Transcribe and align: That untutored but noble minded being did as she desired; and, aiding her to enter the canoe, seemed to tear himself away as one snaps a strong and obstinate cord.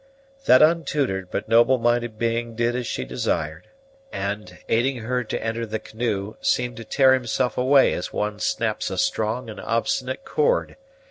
That 0.45 0.63
untutored 0.63 1.29
but 1.29 1.47
noble 1.47 1.77
minded 1.77 2.17
being 2.17 2.55
did 2.55 2.75
as 2.75 2.87
she 2.87 3.05
desired; 3.05 3.67
and, 4.11 4.57
aiding 4.67 4.95
her 4.97 5.23
to 5.23 5.43
enter 5.45 5.63
the 5.63 5.77
canoe, 5.77 6.37
seemed 6.41 6.77
to 6.77 6.83
tear 6.83 7.13
himself 7.13 7.55
away 7.55 7.93
as 7.93 8.11
one 8.11 8.39
snaps 8.39 8.89
a 8.89 8.97
strong 8.97 9.47
and 9.47 9.59
obstinate 9.59 10.25
cord. 10.25 10.75